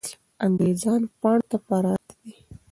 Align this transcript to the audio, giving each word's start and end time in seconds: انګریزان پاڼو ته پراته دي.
انګریزان 0.45 1.01
پاڼو 1.19 1.43
ته 1.51 1.57
پراته 1.67 2.13
دي. 2.21 2.33